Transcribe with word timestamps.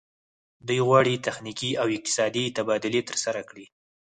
دوی 0.67 0.79
غواړي 0.87 1.13
تخنیکي 1.27 1.71
او 1.81 1.87
اقتصادي 1.97 2.45
تبادلې 2.57 3.01
ترسره 3.09 3.41
کړي 3.49 3.65